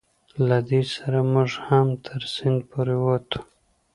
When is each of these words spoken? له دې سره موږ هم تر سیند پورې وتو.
له 0.47 0.57
دې 0.69 0.81
سره 0.95 1.19
موږ 1.31 1.51
هم 1.67 1.87
تر 2.05 2.21
سیند 2.33 2.59
پورې 2.71 2.95
وتو. 3.05 3.39